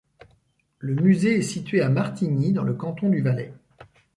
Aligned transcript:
Le 0.79 0.95
musée 0.95 1.37
est 1.37 1.41
situé 1.43 1.83
à 1.83 1.89
Martigny, 1.89 2.53
dans 2.53 2.63
le 2.63 2.73
canton 2.73 3.07
du 3.09 3.21
Valais. 3.21 3.53